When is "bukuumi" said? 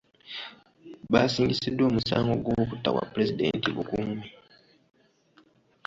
3.75-4.27